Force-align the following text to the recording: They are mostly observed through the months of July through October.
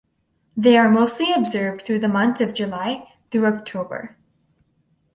They 0.57 0.77
are 0.79 0.89
mostly 0.89 1.31
observed 1.31 1.83
through 1.83 1.99
the 1.99 2.07
months 2.07 2.41
of 2.41 2.55
July 2.55 3.07
through 3.29 3.45
October. 3.45 4.17